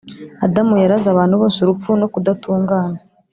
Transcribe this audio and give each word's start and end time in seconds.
Adamu 0.45 0.73
yaraze 0.83 1.07
abantu 1.11 1.35
bose 1.41 1.57
urupfu 1.61 1.89
no 2.01 2.07
kudatungana 2.13 2.97